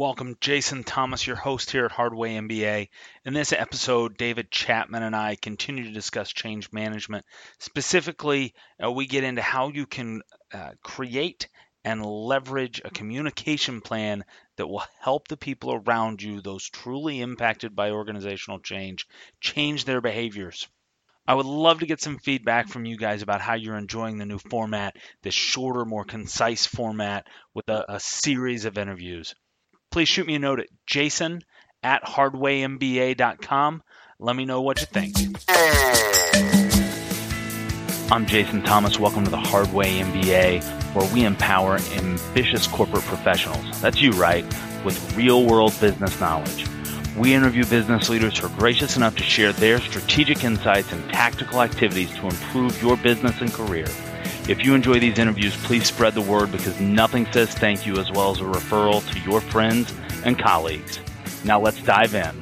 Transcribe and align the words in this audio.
Welcome, 0.00 0.38
Jason 0.40 0.82
Thomas, 0.82 1.26
your 1.26 1.36
host 1.36 1.70
here 1.70 1.84
at 1.84 1.92
Hardway 1.92 2.30
MBA. 2.30 2.88
In 3.26 3.34
this 3.34 3.52
episode, 3.52 4.16
David 4.16 4.50
Chapman 4.50 5.02
and 5.02 5.14
I 5.14 5.36
continue 5.36 5.84
to 5.84 5.92
discuss 5.92 6.32
change 6.32 6.72
management. 6.72 7.26
Specifically, 7.58 8.54
uh, 8.82 8.90
we 8.90 9.06
get 9.06 9.24
into 9.24 9.42
how 9.42 9.68
you 9.68 9.84
can 9.84 10.22
uh, 10.54 10.70
create 10.82 11.48
and 11.84 12.02
leverage 12.02 12.80
a 12.82 12.88
communication 12.88 13.82
plan 13.82 14.24
that 14.56 14.68
will 14.68 14.82
help 15.00 15.28
the 15.28 15.36
people 15.36 15.74
around 15.74 16.22
you, 16.22 16.40
those 16.40 16.70
truly 16.70 17.20
impacted 17.20 17.76
by 17.76 17.90
organizational 17.90 18.58
change, 18.58 19.06
change 19.42 19.84
their 19.84 20.00
behaviors. 20.00 20.66
I 21.26 21.34
would 21.34 21.44
love 21.44 21.80
to 21.80 21.86
get 21.86 22.00
some 22.00 22.16
feedback 22.16 22.68
from 22.68 22.86
you 22.86 22.96
guys 22.96 23.20
about 23.20 23.42
how 23.42 23.52
you're 23.52 23.76
enjoying 23.76 24.16
the 24.16 24.24
new 24.24 24.38
format, 24.38 24.96
this 25.20 25.34
shorter, 25.34 25.84
more 25.84 26.06
concise 26.06 26.64
format 26.64 27.26
with 27.52 27.68
a, 27.68 27.96
a 27.96 28.00
series 28.00 28.64
of 28.64 28.78
interviews. 28.78 29.34
Please 29.90 30.08
shoot 30.08 30.26
me 30.26 30.36
a 30.36 30.38
note 30.38 30.60
at 30.60 30.68
jason 30.86 31.42
at 31.82 32.04
hardwaymba.com. 32.04 33.82
Let 34.20 34.36
me 34.36 34.44
know 34.44 34.62
what 34.62 34.78
you 34.78 34.86
think. 34.86 35.16
I'm 38.12 38.24
Jason 38.26 38.62
Thomas. 38.62 39.00
Welcome 39.00 39.24
to 39.24 39.30
the 39.30 39.36
Hardway 39.36 39.98
MBA, 39.98 40.62
where 40.94 41.12
we 41.12 41.24
empower 41.24 41.78
ambitious 41.94 42.68
corporate 42.68 43.02
professionals. 43.04 43.80
That's 43.80 44.00
you, 44.00 44.12
right? 44.12 44.44
With 44.84 45.16
real 45.16 45.44
world 45.44 45.74
business 45.80 46.20
knowledge. 46.20 46.66
We 47.16 47.34
interview 47.34 47.64
business 47.64 48.08
leaders 48.08 48.38
who 48.38 48.46
are 48.46 48.58
gracious 48.58 48.96
enough 48.96 49.16
to 49.16 49.24
share 49.24 49.52
their 49.52 49.80
strategic 49.80 50.44
insights 50.44 50.92
and 50.92 51.02
tactical 51.10 51.62
activities 51.62 52.14
to 52.16 52.26
improve 52.26 52.80
your 52.80 52.96
business 52.96 53.40
and 53.40 53.52
career. 53.52 53.86
If 54.50 54.64
you 54.64 54.74
enjoy 54.74 54.98
these 54.98 55.16
interviews, 55.16 55.56
please 55.58 55.86
spread 55.86 56.14
the 56.14 56.20
word 56.20 56.50
because 56.50 56.80
nothing 56.80 57.24
says 57.30 57.54
thank 57.54 57.86
you 57.86 57.98
as 57.98 58.10
well 58.10 58.32
as 58.32 58.40
a 58.40 58.42
referral 58.42 59.00
to 59.12 59.20
your 59.20 59.40
friends 59.40 59.94
and 60.24 60.36
colleagues. 60.36 60.98
Now 61.44 61.60
let's 61.60 61.80
dive 61.84 62.16
in. 62.16 62.40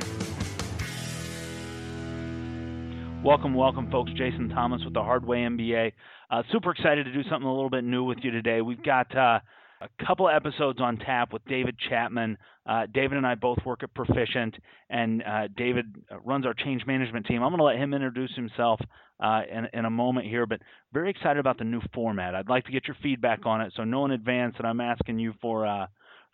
Welcome, 3.22 3.52
welcome, 3.52 3.90
folks. 3.90 4.10
Jason 4.12 4.48
Thomas 4.48 4.82
with 4.86 4.94
the 4.94 5.02
Hardway 5.02 5.40
MBA. 5.40 5.92
Uh, 6.30 6.42
super 6.50 6.70
excited 6.70 7.04
to 7.04 7.12
do 7.12 7.22
something 7.28 7.46
a 7.46 7.52
little 7.52 7.68
bit 7.68 7.84
new 7.84 8.04
with 8.04 8.20
you 8.22 8.30
today. 8.30 8.62
We've 8.62 8.82
got 8.82 9.14
uh, 9.14 9.40
a 9.80 10.04
couple 10.04 10.28
episodes 10.28 10.80
on 10.80 10.98
tap 10.98 11.32
with 11.32 11.44
David 11.44 11.76
Chapman. 11.88 12.36
Uh, 12.66 12.86
David 12.92 13.16
and 13.16 13.26
I 13.26 13.34
both 13.34 13.58
work 13.64 13.82
at 13.82 13.94
Perficient, 13.94 14.54
and 14.90 15.22
uh, 15.22 15.48
David 15.56 15.86
runs 16.24 16.44
our 16.46 16.54
change 16.54 16.84
management 16.86 17.26
team. 17.26 17.42
I'm 17.42 17.50
going 17.50 17.58
to 17.58 17.64
let 17.64 17.76
him 17.76 17.94
introduce 17.94 18.34
himself 18.34 18.80
uh, 19.20 19.42
in, 19.50 19.66
in, 19.72 19.84
a 19.84 19.90
moment 19.90 20.26
here, 20.26 20.46
but 20.46 20.60
very 20.92 21.10
excited 21.10 21.38
about 21.38 21.58
the 21.58 21.64
new 21.64 21.80
format. 21.94 22.34
I'd 22.34 22.48
like 22.48 22.64
to 22.66 22.72
get 22.72 22.86
your 22.86 22.96
feedback 23.02 23.46
on 23.46 23.60
it, 23.60 23.72
so 23.76 23.84
know 23.84 24.04
in 24.04 24.10
advance 24.10 24.54
that 24.58 24.66
I'm 24.66 24.80
asking 24.80 25.18
you 25.18 25.34
for 25.40 25.66
uh, 25.66 25.86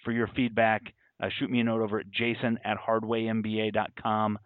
for 0.04 0.12
your 0.12 0.28
feedback. 0.34 0.82
Uh, 1.22 1.28
shoot 1.38 1.50
me 1.50 1.60
a 1.60 1.64
note 1.64 1.80
over 1.80 2.00
at 2.00 2.10
jason 2.10 2.58
at 2.64 2.76
hardwaymba.com. 2.76 4.38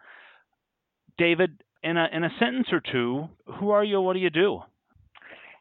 David, 1.17 1.63
in 1.83 1.97
a, 1.97 2.07
in 2.13 2.25
a 2.25 2.31
sentence 2.39 2.69
or 2.71 2.81
two, 2.81 3.29
who 3.59 3.71
are 3.71 3.83
you? 3.83 4.01
What 4.01 4.13
do 4.13 4.21
you 4.21 4.31
do? 4.31 4.61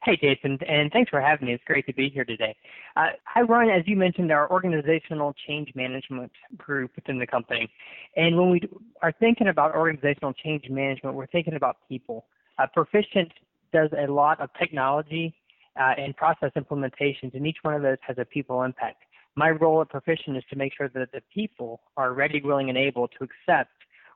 Hey, 0.07 0.15
Jason, 0.15 0.57
and 0.65 0.89
thanks 0.93 1.09
for 1.09 1.19
having 1.19 1.47
me. 1.47 1.53
It's 1.53 1.63
great 1.65 1.85
to 1.87 1.93
be 1.93 2.07
here 2.07 2.23
today. 2.23 2.55
Uh, 2.95 3.07
I 3.35 3.41
run, 3.41 3.69
as 3.69 3.83
you 3.87 3.97
mentioned, 3.97 4.31
our 4.31 4.49
organizational 4.49 5.35
change 5.45 5.73
management 5.75 6.31
group 6.55 6.91
within 6.95 7.19
the 7.19 7.27
company. 7.27 7.69
And 8.15 8.37
when 8.37 8.49
we 8.49 8.61
are 9.01 9.11
thinking 9.11 9.49
about 9.49 9.75
organizational 9.75 10.31
change 10.31 10.69
management, 10.69 11.13
we're 11.13 11.27
thinking 11.27 11.55
about 11.55 11.75
people. 11.89 12.23
Uh, 12.57 12.67
Perficient 12.73 13.33
does 13.73 13.89
a 13.97 14.09
lot 14.09 14.39
of 14.39 14.49
technology 14.57 15.35
uh, 15.77 15.95
and 15.97 16.15
process 16.15 16.51
implementations, 16.55 17.33
and 17.33 17.45
each 17.45 17.57
one 17.63 17.73
of 17.73 17.81
those 17.81 17.97
has 17.99 18.17
a 18.17 18.23
people 18.23 18.63
impact. 18.63 19.03
My 19.35 19.49
role 19.49 19.81
at 19.81 19.89
Perficient 19.89 20.37
is 20.37 20.43
to 20.51 20.55
make 20.55 20.71
sure 20.73 20.87
that 20.87 21.11
the 21.11 21.21
people 21.33 21.81
are 21.97 22.13
ready, 22.13 22.39
willing, 22.41 22.69
and 22.69 22.77
able 22.77 23.09
to 23.09 23.25
accept 23.25 23.71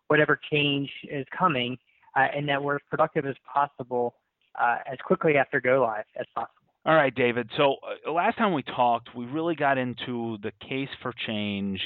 whatever 0.08 0.39
change 0.50 0.89
is 1.09 1.26
coming, 1.38 1.78
uh, 2.16 2.28
and 2.33 2.48
that 2.48 2.64
we're 2.64 2.76
as 2.76 2.81
productive 2.89 3.26
as 3.26 3.36
possible 3.53 4.16
uh, 4.60 4.78
as 4.92 4.98
quickly 5.06 5.38
after 5.38 5.62
go 5.62 5.82
live 5.82 6.06
as 6.20 6.26
possible. 6.36 6.56
All 6.86 6.95
right, 6.95 7.14
David. 7.14 7.50
So 7.58 7.76
uh, 8.08 8.12
last 8.12 8.38
time 8.38 8.54
we 8.54 8.64
talked, 8.64 9.10
we 9.16 9.26
really 9.26 9.56
got 9.56 9.78
into 9.78 10.38
the 10.42 10.52
case 10.67 10.89
for 11.02 11.14
change, 11.28 11.80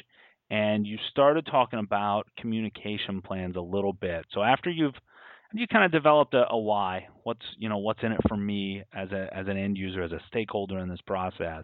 and 0.49 0.87
you 0.87 0.97
started 1.11 1.45
talking 1.45 1.79
about 1.79 2.27
communication 2.37 3.21
plans 3.21 3.57
a 3.57 3.61
little 3.61 3.93
bit. 3.93 4.25
So 4.33 4.41
after 4.41 4.69
you've 4.69 4.95
you 5.53 5.67
kind 5.67 5.85
of 5.85 5.91
developed 5.91 6.33
a, 6.33 6.45
a 6.49 6.57
why, 6.57 7.07
what's 7.23 7.45
you 7.57 7.69
know 7.69 7.77
what's 7.77 8.03
in 8.03 8.11
it 8.11 8.19
for 8.27 8.37
me 8.37 8.83
as 8.93 9.11
a 9.11 9.27
as 9.35 9.47
an 9.47 9.57
end 9.57 9.77
user, 9.77 10.01
as 10.01 10.11
a 10.11 10.19
stakeholder 10.27 10.79
in 10.79 10.89
this 10.89 11.01
process. 11.05 11.63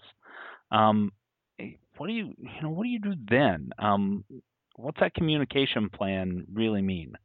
Um, 0.71 1.11
eh, 1.59 1.71
what 1.97 2.07
do 2.07 2.13
you 2.13 2.33
you 2.37 2.61
know 2.61 2.69
what 2.69 2.83
do 2.83 2.89
you 2.89 2.99
do 2.99 3.13
then? 3.29 3.71
Um, 3.79 4.23
what's 4.75 4.99
that 4.99 5.13
communication 5.13 5.89
plan 5.89 6.45
really 6.53 6.81
mean? 6.81 7.15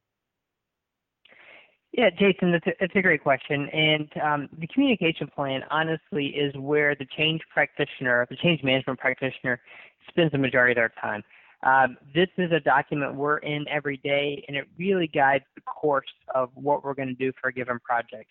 Yeah, 1.96 2.10
Jason, 2.10 2.52
that's 2.52 2.66
a, 2.66 2.98
a 2.98 3.02
great 3.02 3.22
question. 3.22 3.70
And 3.70 4.08
um, 4.22 4.48
the 4.58 4.66
communication 4.66 5.28
plan, 5.28 5.62
honestly, 5.70 6.26
is 6.26 6.54
where 6.56 6.94
the 6.94 7.06
change 7.16 7.40
practitioner, 7.50 8.26
the 8.28 8.36
change 8.36 8.62
management 8.62 8.98
practitioner, 8.98 9.60
spends 10.06 10.32
the 10.32 10.38
majority 10.38 10.72
of 10.72 10.76
their 10.76 10.92
time. 11.00 11.24
Um, 11.62 11.96
this 12.14 12.28
is 12.36 12.52
a 12.52 12.60
document 12.60 13.14
we're 13.14 13.38
in 13.38 13.66
every 13.68 13.96
day, 13.96 14.44
and 14.46 14.58
it 14.58 14.68
really 14.78 15.06
guides 15.06 15.44
the 15.54 15.62
course 15.62 16.04
of 16.34 16.50
what 16.54 16.84
we're 16.84 16.92
going 16.92 17.08
to 17.08 17.14
do 17.14 17.32
for 17.40 17.48
a 17.48 17.52
given 17.52 17.78
project. 17.80 18.30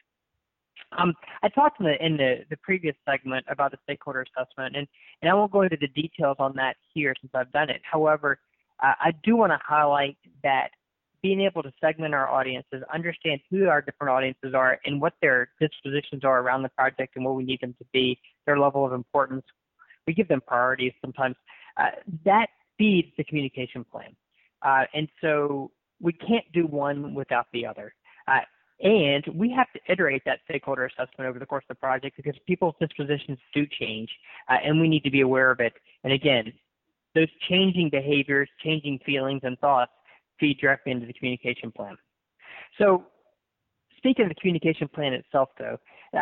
Um, 0.96 1.16
I 1.42 1.50
talked 1.50 1.80
in 1.80 1.88
the 1.88 2.06
in 2.06 2.18
the, 2.18 2.46
the 2.52 2.58
previous 2.58 2.96
segment 3.04 3.48
about 3.50 3.72
the 3.72 3.78
stakeholder 3.84 4.24
assessment, 4.24 4.76
and, 4.76 4.88
and 5.24 5.32
I 5.32 5.34
won't 5.34 5.52
go 5.52 5.64
into 5.64 5.78
the 5.82 5.88
details 5.88 6.36
on 6.38 6.54
that 6.58 6.76
here 6.94 7.16
since 7.20 7.32
I've 7.34 7.52
done 7.52 7.72
it. 7.72 7.82
However, 7.84 8.38
uh, 8.84 8.94
I 9.00 9.12
do 9.24 9.36
want 9.36 9.52
to 9.54 9.60
highlight 9.66 10.18
that 10.44 10.70
being 11.26 11.42
able 11.42 11.64
to 11.64 11.74
segment 11.82 12.14
our 12.14 12.30
audiences, 12.30 12.84
understand 12.94 13.40
who 13.50 13.68
our 13.68 13.82
different 13.82 14.12
audiences 14.12 14.54
are 14.54 14.80
and 14.86 15.02
what 15.02 15.14
their 15.24 15.50
dispositions 15.60 16.24
are 16.24 16.42
around 16.42 16.62
the 16.62 16.70
project 16.70 17.16
and 17.16 17.26
what 17.26 17.34
we 17.34 17.44
need 17.44 17.60
them 17.62 17.74
to 17.80 17.86
be, 17.92 18.16
their 18.46 18.60
level 18.60 18.86
of 18.86 18.94
importance. 18.94 19.44
We 20.06 20.14
give 20.14 20.28
them 20.28 20.40
priorities 20.46 20.94
sometimes. 21.02 21.36
Uh, 21.78 21.90
that 22.26 22.50
feeds 22.78 23.08
the 23.18 23.24
communication 23.24 23.84
plan. 23.92 24.16
Uh, 24.62 24.84
and 24.94 25.08
so 25.20 25.72
we 26.00 26.14
can't 26.14 26.46
do 26.54 26.68
one 26.68 27.16
without 27.16 27.48
the 27.54 27.66
other. 27.66 27.96
Uh, 28.28 28.42
and 28.84 29.26
we 29.34 29.52
have 29.52 29.72
to 29.74 29.80
iterate 29.92 30.22
that 30.26 30.42
stakeholder 30.48 30.86
assessment 30.86 31.28
over 31.28 31.40
the 31.40 31.46
course 31.48 31.64
of 31.68 31.76
the 31.76 31.80
project 31.80 32.18
because 32.18 32.36
people's 32.46 32.76
dispositions 32.80 33.40
do 33.52 33.66
change, 33.80 34.12
uh, 34.48 34.58
and 34.64 34.80
we 34.80 34.88
need 34.88 35.04
to 35.04 35.10
be 35.10 35.22
aware 35.22 35.50
of 35.50 35.60
it. 35.60 35.74
And 36.04 36.14
again, 36.14 36.54
those 37.16 37.30
changing 37.50 37.90
behaviors, 37.90 38.48
changing 38.64 39.00
feelings 39.04 39.42
and 39.42 39.58
thoughts 39.58 39.92
feed 40.40 40.58
directly 40.60 40.92
into 40.92 41.06
the 41.06 41.14
communication 41.14 41.72
plan. 41.72 41.96
So 42.78 43.06
speaking 43.98 44.26
of 44.26 44.30
the 44.30 44.36
communication 44.36 44.88
plan 44.88 45.14
itself, 45.14 45.50
though, 45.58 45.78
uh, 46.16 46.20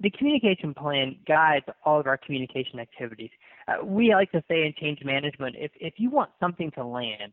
the 0.00 0.10
communication 0.10 0.72
plan 0.72 1.16
guides 1.26 1.66
all 1.84 2.00
of 2.00 2.06
our 2.06 2.16
communication 2.16 2.78
activities. 2.78 3.30
Uh, 3.68 3.84
we 3.84 4.14
like 4.14 4.30
to 4.32 4.42
say 4.48 4.64
in 4.64 4.74
change 4.80 5.00
management, 5.04 5.56
if, 5.58 5.70
if 5.80 5.94
you 5.98 6.10
want 6.10 6.30
something 6.40 6.70
to 6.72 6.84
land, 6.84 7.32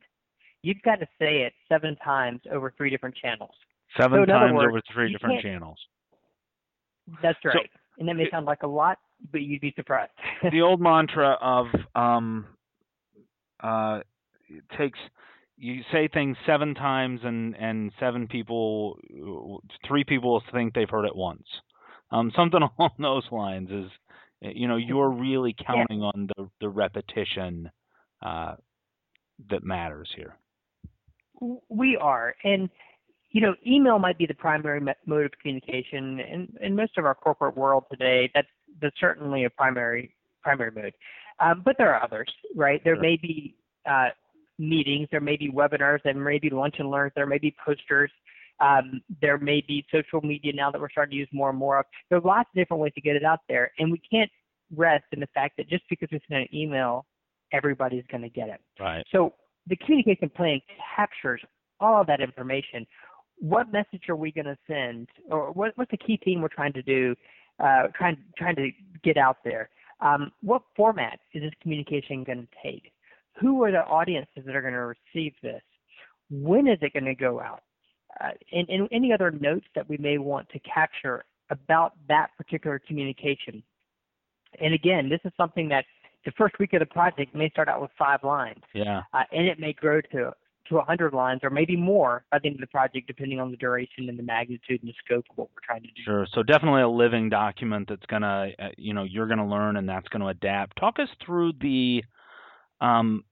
you've 0.63 0.81
got 0.83 0.95
to 0.95 1.07
say 1.19 1.43
it 1.43 1.53
seven 1.69 1.95
times 2.03 2.41
over 2.51 2.73
three 2.77 2.89
different 2.89 3.15
channels. 3.15 3.53
Seven 3.99 4.21
so 4.21 4.25
times 4.25 4.53
words, 4.53 4.71
over 4.71 4.81
three 4.93 5.11
different 5.11 5.41
channels. 5.41 5.77
That's 7.21 7.37
right. 7.43 7.55
So, 7.55 7.79
and 7.99 8.07
that 8.07 8.15
may 8.15 8.29
sound 8.31 8.45
like 8.45 8.63
a 8.63 8.67
lot, 8.67 8.97
but 9.31 9.41
you'd 9.41 9.61
be 9.61 9.73
surprised. 9.75 10.11
the 10.51 10.61
old 10.61 10.81
mantra 10.81 11.37
of 11.41 11.67
um, 11.95 12.47
uh, 13.61 13.99
it 14.49 14.63
takes 14.77 14.99
you 15.61 15.83
say 15.91 16.09
things 16.11 16.35
seven 16.45 16.73
times 16.73 17.19
and 17.23 17.55
and 17.55 17.91
seven 17.99 18.27
people 18.27 18.97
three 19.87 20.03
people 20.03 20.41
think 20.51 20.73
they've 20.73 20.89
heard 20.89 21.05
it 21.05 21.15
once. 21.15 21.45
Um, 22.11 22.31
something 22.35 22.61
along 22.79 22.91
those 22.99 23.23
lines 23.31 23.69
is 23.69 23.91
you 24.41 24.67
know 24.67 24.77
you're 24.77 25.11
really 25.11 25.55
counting 25.65 26.01
yeah. 26.01 26.07
on 26.07 26.29
the 26.35 26.49
the 26.61 26.69
repetition 26.69 27.69
uh, 28.25 28.55
that 29.51 29.63
matters 29.63 30.09
here. 30.15 30.35
We 31.69 31.95
are. 31.95 32.33
And 32.43 32.67
you 33.29 33.41
know 33.41 33.53
email 33.65 33.99
might 33.99 34.17
be 34.17 34.25
the 34.25 34.33
primary 34.33 34.81
mode 35.05 35.25
of 35.25 35.31
communication 35.39 36.19
in 36.21 36.53
in 36.59 36.75
most 36.75 36.97
of 36.97 37.05
our 37.05 37.15
corporate 37.15 37.55
world 37.55 37.83
today. 37.91 38.31
That's 38.33 38.47
that's 38.81 38.99
certainly 38.99 39.45
a 39.45 39.49
primary 39.51 40.15
primary 40.41 40.71
mode. 40.71 40.93
Um, 41.39 41.61
but 41.63 41.75
there 41.77 41.93
are 41.93 42.03
others 42.03 42.31
right? 42.55 42.81
There 42.83 42.95
sure. 42.95 43.01
may 43.03 43.17
be 43.17 43.55
uh, 43.87 44.09
meetings, 44.61 45.07
there 45.11 45.21
may 45.21 45.35
be 45.35 45.49
webinars, 45.51 45.99
there 46.03 46.13
may 46.13 46.39
be 46.39 46.49
lunch 46.49 46.75
and 46.79 46.89
learns, 46.89 47.11
there 47.15 47.25
may 47.25 47.37
be 47.37 47.55
posters, 47.65 48.11
um, 48.59 49.01
there 49.21 49.37
may 49.37 49.63
be 49.67 49.85
social 49.91 50.21
media 50.21 50.53
now 50.53 50.69
that 50.71 50.79
we're 50.79 50.89
starting 50.89 51.11
to 51.11 51.17
use 51.17 51.29
more 51.33 51.49
and 51.49 51.57
more 51.57 51.79
of. 51.79 51.85
There 52.09 52.19
are 52.19 52.21
lots 52.21 52.49
of 52.53 52.59
different 52.59 52.81
ways 52.81 52.93
to 52.95 53.01
get 53.01 53.15
it 53.15 53.25
out 53.25 53.39
there, 53.49 53.71
and 53.79 53.91
we 53.91 54.01
can't 54.09 54.29
rest 54.75 55.05
in 55.11 55.19
the 55.19 55.27
fact 55.33 55.57
that 55.57 55.67
just 55.67 55.83
because 55.89 56.09
we 56.11 56.21
send 56.29 56.41
an 56.41 56.47
email, 56.53 57.05
everybody's 57.51 58.05
going 58.09 58.21
to 58.21 58.29
get 58.29 58.49
it. 58.49 58.61
Right. 58.79 59.03
So 59.11 59.33
the 59.67 59.75
communication 59.77 60.29
plan 60.29 60.61
captures 60.95 61.41
all 61.79 61.99
of 61.99 62.07
that 62.07 62.21
information. 62.21 62.85
What 63.39 63.71
message 63.71 64.03
are 64.07 64.15
we 64.15 64.31
going 64.31 64.45
to 64.45 64.57
send, 64.67 65.09
or 65.29 65.51
what, 65.51 65.71
what's 65.75 65.91
the 65.91 65.97
key 65.97 66.19
theme 66.23 66.41
we're 66.41 66.47
trying 66.47 66.73
to 66.73 66.83
do, 66.83 67.15
uh, 67.59 67.87
trying 67.95 68.17
trying 68.37 68.55
to 68.55 68.69
get 69.03 69.17
out 69.17 69.37
there? 69.43 69.69
Um, 69.99 70.31
what 70.41 70.61
format 70.75 71.19
is 71.33 71.41
this 71.41 71.51
communication 71.61 72.23
going 72.23 72.47
to 72.47 72.47
take? 72.63 72.91
Who 73.39 73.63
are 73.63 73.71
the 73.71 73.83
audiences 73.85 74.43
that 74.45 74.55
are 74.55 74.61
going 74.61 74.73
to 74.73 74.95
receive 75.13 75.33
this? 75.41 75.61
When 76.29 76.67
is 76.67 76.77
it 76.81 76.93
going 76.93 77.05
to 77.05 77.15
go 77.15 77.39
out? 77.39 77.63
Uh, 78.19 78.31
and, 78.51 78.67
and 78.69 78.87
any 78.91 79.13
other 79.13 79.31
notes 79.31 79.65
that 79.75 79.87
we 79.87 79.97
may 79.97 80.17
want 80.17 80.49
to 80.49 80.59
capture 80.59 81.23
about 81.49 81.93
that 82.07 82.27
particular 82.37 82.79
communication. 82.79 83.63
And 84.59 84.73
again, 84.73 85.09
this 85.09 85.19
is 85.23 85.31
something 85.37 85.69
that 85.69 85.85
the 86.25 86.31
first 86.37 86.59
week 86.59 86.73
of 86.73 86.79
the 86.79 86.85
project 86.85 87.33
may 87.33 87.49
start 87.49 87.67
out 87.67 87.81
with 87.81 87.91
five 87.97 88.23
lines. 88.23 88.61
Yeah. 88.73 89.01
Uh, 89.13 89.23
and 89.31 89.47
it 89.47 89.59
may 89.59 89.73
grow 89.73 90.01
to 90.13 90.33
to 90.71 90.75
100 90.75 91.13
lines 91.13 91.41
or 91.43 91.49
maybe 91.49 91.75
more 91.75 92.23
by 92.31 92.39
the 92.39 92.47
end 92.47 92.55
of 92.55 92.61
the 92.61 92.67
project, 92.67 93.07
depending 93.07 93.39
on 93.39 93.51
the 93.51 93.57
duration 93.57 94.07
and 94.09 94.17
the 94.17 94.23
magnitude 94.23 94.81
and 94.81 94.89
the 94.89 94.93
scope 95.03 95.25
of 95.29 95.37
what 95.37 95.49
we're 95.49 95.65
trying 95.65 95.81
to 95.81 95.87
do. 95.87 96.01
Sure. 96.03 96.27
So 96.33 96.43
definitely 96.43 96.81
a 96.81 96.87
living 96.87 97.29
document 97.29 97.89
that's 97.89 98.05
gonna, 98.05 98.51
uh, 98.59 98.69
you 98.77 98.93
know, 98.93 99.03
you're 99.03 99.27
gonna 99.27 99.47
learn 99.47 99.77
and 99.77 99.87
that's 99.87 100.07
gonna 100.09 100.27
adapt. 100.27 100.77
Talk 100.77 100.99
us 100.99 101.09
through 101.25 101.53
the, 101.61 102.03
um, 102.81 103.23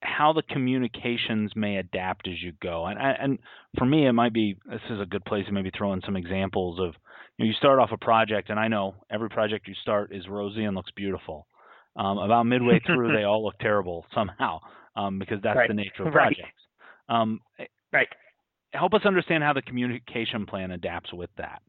how 0.00 0.32
the 0.32 0.42
communications 0.42 1.52
may 1.56 1.76
adapt 1.76 2.28
as 2.28 2.42
you 2.42 2.52
go. 2.62 2.86
And 2.86 2.98
and 2.98 3.38
for 3.78 3.86
me, 3.86 4.06
it 4.06 4.12
might 4.12 4.32
be 4.32 4.58
this 4.68 4.80
is 4.90 5.00
a 5.00 5.06
good 5.06 5.24
place 5.24 5.46
to 5.46 5.52
maybe 5.52 5.70
throw 5.76 5.92
in 5.92 6.02
some 6.04 6.16
examples 6.16 6.78
of, 6.78 6.94
you 7.38 7.44
know, 7.44 7.48
you 7.48 7.54
start 7.54 7.78
off 7.78 7.90
a 7.92 7.96
project, 7.96 8.50
and 8.50 8.60
I 8.60 8.68
know 8.68 8.94
every 9.10 9.30
project 9.30 9.68
you 9.68 9.74
start 9.82 10.14
is 10.14 10.28
rosy 10.28 10.64
and 10.64 10.76
looks 10.76 10.92
beautiful. 10.94 11.46
Um, 11.96 12.18
about 12.18 12.44
midway 12.44 12.80
through, 12.86 13.16
they 13.16 13.24
all 13.24 13.44
look 13.44 13.58
terrible 13.58 14.04
somehow 14.14 14.60
um, 14.96 15.18
because 15.18 15.38
that's 15.42 15.56
right. 15.56 15.68
the 15.68 15.74
nature 15.74 16.06
of 16.06 16.14
right. 16.14 16.36
projects. 16.36 16.60
Um, 17.08 17.40
right. 17.92 18.08
Help 18.72 18.92
us 18.92 19.02
understand 19.06 19.42
how 19.42 19.54
the 19.54 19.62
communication 19.62 20.44
plan 20.44 20.72
adapts 20.72 21.12
with 21.12 21.30
that. 21.38 21.62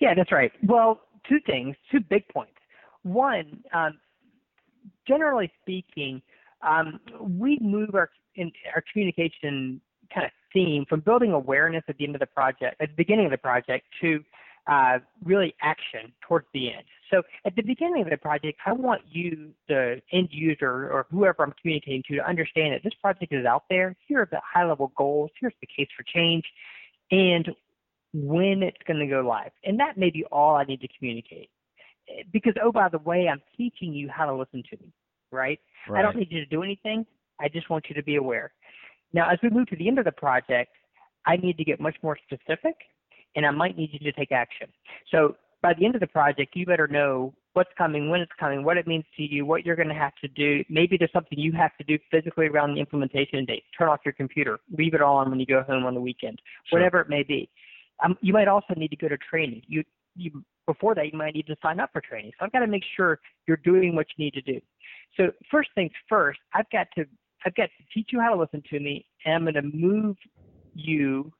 Yeah, 0.00 0.14
that's 0.14 0.32
right. 0.32 0.52
Well, 0.66 1.00
two 1.28 1.40
things, 1.44 1.76
two 1.92 2.00
big 2.00 2.26
points. 2.28 2.54
One, 3.02 3.62
um, 3.74 3.98
generally 5.06 5.50
speaking, 5.62 6.22
um, 6.66 7.00
we 7.20 7.58
move 7.60 7.94
our 7.94 8.10
in, 8.34 8.52
our 8.74 8.82
communication 8.92 9.80
kind 10.12 10.26
of 10.26 10.32
theme 10.52 10.84
from 10.88 11.00
building 11.00 11.32
awareness 11.32 11.84
at 11.88 11.98
the 11.98 12.04
end 12.04 12.14
of 12.14 12.20
the 12.20 12.26
project, 12.26 12.76
at 12.80 12.88
the 12.88 12.94
beginning 12.96 13.26
of 13.26 13.30
the 13.30 13.38
project, 13.38 13.86
to 14.00 14.24
uh, 14.66 14.98
really 15.24 15.54
action 15.62 16.12
towards 16.26 16.46
the 16.52 16.72
end. 16.72 16.84
So 17.10 17.22
at 17.46 17.56
the 17.56 17.62
beginning 17.62 18.02
of 18.02 18.10
the 18.10 18.16
project, 18.16 18.58
I 18.66 18.72
want 18.72 19.02
you, 19.10 19.50
the 19.66 20.00
end 20.12 20.28
user 20.30 20.90
or 20.90 21.06
whoever 21.10 21.42
I'm 21.42 21.54
communicating 21.60 22.02
to, 22.08 22.16
to 22.16 22.28
understand 22.28 22.74
that 22.74 22.82
this 22.84 22.92
project 23.00 23.32
is 23.32 23.46
out 23.46 23.64
there. 23.70 23.96
Here 24.06 24.20
are 24.20 24.28
the 24.30 24.40
high 24.44 24.66
level 24.66 24.92
goals. 24.96 25.30
Here's 25.40 25.54
the 25.60 25.66
case 25.66 25.88
for 25.96 26.02
change, 26.02 26.44
and 27.10 27.48
when 28.12 28.62
it's 28.62 28.76
going 28.86 29.00
to 29.00 29.06
go 29.06 29.20
live. 29.20 29.50
And 29.64 29.80
that 29.80 29.96
may 29.96 30.10
be 30.10 30.24
all 30.30 30.56
I 30.56 30.64
need 30.64 30.80
to 30.80 30.88
communicate. 30.98 31.50
Because 32.32 32.54
oh, 32.62 32.72
by 32.72 32.88
the 32.88 32.98
way, 32.98 33.28
I'm 33.28 33.42
teaching 33.56 33.92
you 33.92 34.08
how 34.08 34.26
to 34.26 34.34
listen 34.34 34.62
to 34.70 34.76
me, 34.82 34.92
right? 35.30 35.58
right? 35.88 35.98
I 35.98 36.02
don't 36.02 36.16
need 36.16 36.28
you 36.30 36.40
to 36.40 36.46
do 36.46 36.62
anything. 36.62 37.06
I 37.40 37.48
just 37.48 37.70
want 37.70 37.86
you 37.88 37.94
to 37.94 38.02
be 38.02 38.16
aware. 38.16 38.52
Now, 39.12 39.30
as 39.30 39.38
we 39.42 39.50
move 39.50 39.68
to 39.68 39.76
the 39.76 39.88
end 39.88 39.98
of 39.98 40.04
the 40.04 40.12
project, 40.12 40.72
I 41.26 41.36
need 41.36 41.56
to 41.58 41.64
get 41.64 41.80
much 41.80 41.96
more 42.02 42.16
specific 42.24 42.74
and 43.36 43.46
I 43.46 43.50
might 43.50 43.76
need 43.76 43.90
you 43.92 43.98
to 44.00 44.12
take 44.12 44.32
action. 44.32 44.68
So 45.10 45.36
by 45.62 45.74
the 45.74 45.84
end 45.84 45.94
of 45.94 46.00
the 46.00 46.06
project, 46.06 46.54
you 46.54 46.66
better 46.66 46.86
know 46.86 47.34
what's 47.52 47.70
coming, 47.76 48.10
when 48.10 48.20
it's 48.20 48.32
coming, 48.38 48.62
what 48.64 48.76
it 48.76 48.86
means 48.86 49.04
to 49.16 49.22
you, 49.22 49.44
what 49.44 49.66
you're 49.66 49.76
going 49.76 49.88
to 49.88 49.94
have 49.94 50.14
to 50.20 50.28
do. 50.28 50.62
Maybe 50.68 50.96
there's 50.96 51.12
something 51.12 51.38
you 51.38 51.52
have 51.52 51.76
to 51.78 51.84
do 51.84 51.98
physically 52.10 52.46
around 52.46 52.74
the 52.74 52.80
implementation 52.80 53.44
date. 53.44 53.64
Turn 53.76 53.88
off 53.88 54.00
your 54.04 54.14
computer, 54.14 54.58
leave 54.76 54.94
it 54.94 55.02
on 55.02 55.30
when 55.30 55.40
you 55.40 55.46
go 55.46 55.62
home 55.62 55.84
on 55.84 55.94
the 55.94 56.00
weekend, 56.00 56.40
sure. 56.66 56.78
whatever 56.78 57.00
it 57.00 57.08
may 57.08 57.22
be. 57.22 57.48
Um, 58.04 58.16
you 58.20 58.32
might 58.32 58.48
also 58.48 58.74
need 58.76 58.88
to 58.88 58.96
go 58.96 59.08
to 59.08 59.18
training. 59.18 59.62
You, 59.66 59.82
you 60.14 60.44
before 60.68 60.94
that, 60.94 61.10
you 61.10 61.18
might 61.18 61.34
need 61.34 61.46
to 61.46 61.56
sign 61.62 61.80
up 61.80 61.90
for 61.92 62.02
training. 62.02 62.30
So 62.38 62.44
I've 62.44 62.52
got 62.52 62.60
to 62.60 62.66
make 62.66 62.84
sure 62.94 63.18
you're 63.46 63.56
doing 63.64 63.96
what 63.96 64.06
you 64.14 64.26
need 64.26 64.34
to 64.34 64.42
do. 64.42 64.60
So 65.16 65.32
first 65.50 65.70
things 65.74 65.90
first, 66.08 66.38
I've 66.54 66.70
got 66.70 66.86
to 66.96 67.06
I've 67.46 67.54
got 67.54 67.70
to 67.78 67.84
teach 67.94 68.08
you 68.12 68.20
how 68.20 68.34
to 68.34 68.40
listen 68.40 68.62
to 68.68 68.80
me, 68.80 69.06
and 69.24 69.34
I'm 69.34 69.42
going 69.44 69.54
to 69.54 69.76
move 69.76 70.16
you 70.74 71.32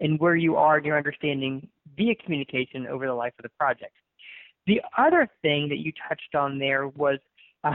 and 0.00 0.18
where 0.18 0.36
you 0.36 0.56
are 0.56 0.78
in 0.78 0.84
your 0.84 0.98
understanding 0.98 1.66
via 1.96 2.14
communication 2.16 2.86
over 2.88 3.06
the 3.06 3.14
life 3.14 3.32
of 3.38 3.44
the 3.44 3.50
project. 3.58 3.92
The 4.66 4.80
other 4.98 5.28
thing 5.42 5.68
that 5.68 5.78
you 5.78 5.92
touched 6.08 6.34
on 6.34 6.58
there 6.58 6.88
was 6.88 7.18
uh, 7.62 7.74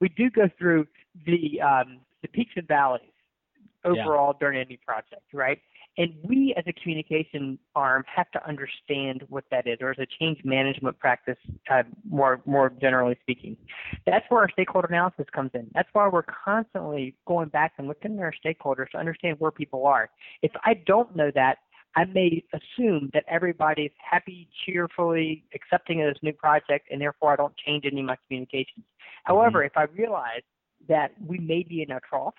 we 0.00 0.08
do 0.10 0.28
go 0.30 0.48
through 0.58 0.86
the 1.24 1.60
um, 1.60 2.00
the 2.22 2.28
peaks 2.28 2.52
and 2.56 2.68
valleys 2.68 3.02
overall 3.84 4.34
yeah. 4.34 4.38
during 4.40 4.60
any 4.60 4.78
project, 4.84 5.22
right? 5.32 5.58
And 5.98 6.14
we, 6.22 6.54
as 6.56 6.64
a 6.66 6.72
communication 6.72 7.58
arm, 7.74 8.04
have 8.14 8.30
to 8.30 8.48
understand 8.48 9.24
what 9.28 9.44
that 9.50 9.66
is, 9.66 9.78
or 9.80 9.90
as 9.90 9.98
a 9.98 10.06
change 10.18 10.38
management 10.44 10.98
practice, 10.98 11.36
uh, 11.70 11.82
more 12.08 12.40
more 12.46 12.72
generally 12.80 13.16
speaking. 13.20 13.56
That's 14.06 14.24
where 14.28 14.40
our 14.40 14.50
stakeholder 14.50 14.88
analysis 14.88 15.26
comes 15.34 15.50
in. 15.52 15.68
That's 15.74 15.88
why 15.92 16.08
we're 16.08 16.22
constantly 16.22 17.16
going 17.26 17.48
back 17.48 17.72
and 17.78 17.88
looking 17.88 18.18
at 18.18 18.20
our 18.20 18.32
stakeholders 18.44 18.90
to 18.90 18.98
understand 18.98 19.36
where 19.40 19.50
people 19.50 19.86
are. 19.86 20.10
If 20.42 20.52
I 20.64 20.74
don't 20.86 21.14
know 21.16 21.30
that, 21.34 21.58
I 21.96 22.04
may 22.04 22.44
assume 22.52 23.10
that 23.12 23.24
everybody's 23.28 23.90
happy, 23.98 24.48
cheerfully 24.64 25.44
accepting 25.54 26.02
of 26.02 26.14
this 26.14 26.22
new 26.22 26.32
project, 26.32 26.88
and 26.90 27.00
therefore 27.00 27.32
I 27.32 27.36
don't 27.36 27.56
change 27.56 27.84
any 27.84 28.00
of 28.00 28.06
my 28.06 28.16
communications. 28.28 28.84
Mm-hmm. 28.84 29.32
However, 29.32 29.64
if 29.64 29.76
I 29.76 29.84
realize 29.96 30.42
that 30.88 31.12
we 31.24 31.38
may 31.38 31.62
be 31.62 31.82
in 31.82 31.90
a 31.90 32.00
trough 32.08 32.34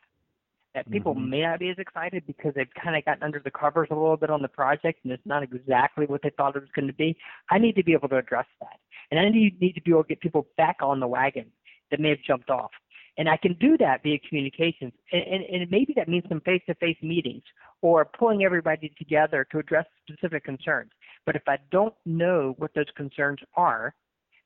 that 0.73 0.89
people 0.89 1.13
mm-hmm. 1.13 1.29
may 1.29 1.41
not 1.41 1.59
be 1.59 1.69
as 1.69 1.77
excited 1.77 2.23
because 2.25 2.53
they've 2.55 2.73
kind 2.81 2.95
of 2.95 3.03
gotten 3.03 3.23
under 3.23 3.39
the 3.39 3.51
covers 3.51 3.89
a 3.91 3.95
little 3.95 4.17
bit 4.17 4.29
on 4.29 4.41
the 4.41 4.47
project 4.47 4.99
and 5.03 5.11
it's 5.11 5.25
not 5.25 5.43
exactly 5.43 6.05
what 6.05 6.21
they 6.23 6.31
thought 6.37 6.55
it 6.55 6.61
was 6.61 6.69
going 6.73 6.87
to 6.87 6.93
be. 6.93 7.15
I 7.49 7.57
need 7.57 7.75
to 7.75 7.83
be 7.83 7.93
able 7.93 8.09
to 8.09 8.17
address 8.17 8.45
that. 8.61 8.79
And 9.09 9.19
I 9.19 9.29
need, 9.29 9.59
need 9.59 9.73
to 9.73 9.81
be 9.81 9.91
able 9.91 10.03
to 10.03 10.09
get 10.09 10.21
people 10.21 10.47
back 10.57 10.77
on 10.81 10.99
the 10.99 11.07
wagon 11.07 11.47
that 11.89 11.99
may 11.99 12.09
have 12.09 12.21
jumped 12.25 12.49
off. 12.49 12.71
And 13.17 13.27
I 13.29 13.35
can 13.35 13.53
do 13.59 13.77
that 13.77 14.03
via 14.03 14.17
communications. 14.27 14.93
And, 15.11 15.21
and, 15.21 15.43
and 15.43 15.71
maybe 15.71 15.93
that 15.97 16.07
means 16.07 16.23
some 16.29 16.41
face 16.41 16.61
to 16.67 16.75
face 16.75 16.97
meetings 17.01 17.43
or 17.81 18.05
pulling 18.05 18.43
everybody 18.43 18.93
together 18.97 19.45
to 19.51 19.59
address 19.59 19.85
specific 20.07 20.45
concerns. 20.45 20.91
But 21.25 21.35
if 21.35 21.43
I 21.47 21.57
don't 21.71 21.93
know 22.05 22.55
what 22.57 22.73
those 22.73 22.85
concerns 22.95 23.39
are, 23.55 23.93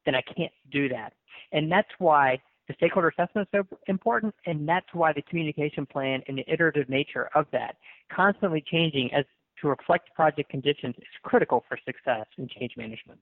then 0.05 0.15
I 0.15 0.23
can't 0.35 0.51
do 0.71 0.89
that. 0.89 1.13
And 1.51 1.71
that's 1.71 1.89
why 1.99 2.39
the 2.67 2.73
stakeholder 2.75 3.09
assessment 3.09 3.47
is 3.53 3.59
so 3.59 3.77
important, 3.87 4.33
and 4.45 4.67
that's 4.67 4.87
why 4.93 5.13
the 5.13 5.21
communication 5.23 5.85
plan 5.85 6.21
and 6.27 6.37
the 6.37 6.43
iterative 6.51 6.89
nature 6.89 7.29
of 7.35 7.45
that, 7.51 7.75
constantly 8.11 8.63
changing 8.71 9.11
as 9.13 9.25
to 9.61 9.67
reflect 9.67 10.13
project 10.15 10.49
conditions, 10.49 10.95
is 10.97 11.03
critical 11.23 11.63
for 11.67 11.77
success 11.85 12.25
in 12.37 12.47
change 12.47 12.71
management. 12.77 13.19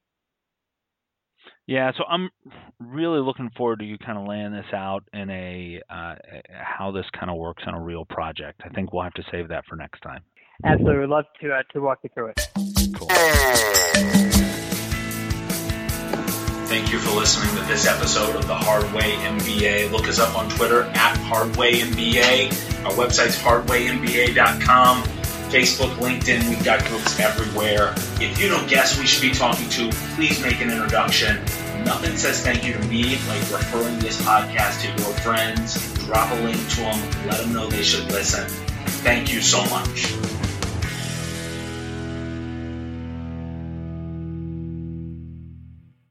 Yeah, 1.67 1.91
so 1.97 2.05
I'm 2.09 2.29
really 2.79 3.19
looking 3.19 3.49
forward 3.57 3.79
to 3.79 3.85
you 3.85 3.97
kind 3.97 4.17
of 4.17 4.27
laying 4.27 4.53
this 4.53 4.65
out 4.73 5.03
in 5.13 5.29
a 5.29 5.81
uh, 5.89 6.15
how 6.51 6.91
this 6.91 7.05
kind 7.17 7.29
of 7.29 7.37
works 7.37 7.63
on 7.67 7.73
a 7.73 7.81
real 7.81 8.05
project. 8.05 8.61
I 8.63 8.69
think 8.69 8.93
we'll 8.93 9.03
have 9.03 9.13
to 9.13 9.23
save 9.31 9.49
that 9.49 9.65
for 9.67 9.75
next 9.75 9.99
time. 10.01 10.23
Absolutely, 10.63 10.99
we'd 10.99 11.09
love 11.09 11.25
to 11.41 11.51
uh, 11.51 11.63
to 11.73 11.81
walk 11.81 11.99
you 12.03 12.09
through 12.13 12.27
it. 12.27 12.49
Cool. 12.97 14.49
Thank 16.73 16.91
you 16.91 16.97
for 16.97 17.11
listening 17.11 17.55
to 17.55 17.61
this 17.67 17.85
episode 17.85 18.35
of 18.35 18.47
the 18.47 18.55
Hardway 18.55 19.11
MBA. 19.11 19.91
Look 19.91 20.07
us 20.07 20.17
up 20.17 20.35
on 20.35 20.49
Twitter 20.49 20.85
at 20.95 21.15
Hardway 21.17 21.73
MBA. 21.73 22.83
Our 22.83 22.91
website's 22.93 23.37
hardwaymba.com. 23.37 25.03
Facebook, 25.51 25.95
LinkedIn, 25.97 26.49
we've 26.49 26.65
got 26.65 26.83
groups 26.85 27.19
everywhere. 27.19 27.93
If 28.19 28.41
you 28.41 28.49
know 28.49 28.67
guests 28.67 28.97
we 28.97 29.05
should 29.05 29.21
be 29.21 29.29
talking 29.29 29.69
to, 29.69 29.91
please 30.15 30.41
make 30.41 30.61
an 30.61 30.71
introduction. 30.71 31.35
Nothing 31.83 32.17
says 32.17 32.41
thank 32.41 32.65
you 32.65 32.73
to 32.73 32.83
me 32.87 33.19
like 33.27 33.41
referring 33.51 33.99
this 33.99 34.19
podcast 34.23 34.81
to 34.81 34.87
your 34.87 35.13
friends. 35.19 35.75
Drop 36.05 36.31
a 36.31 36.35
link 36.41 36.57
to 36.69 36.77
them, 36.77 37.27
let 37.27 37.39
them 37.39 37.53
know 37.53 37.69
they 37.69 37.83
should 37.83 38.11
listen. 38.11 38.47
Thank 39.03 39.31
you 39.31 39.41
so 39.41 39.63
much. 39.65 40.42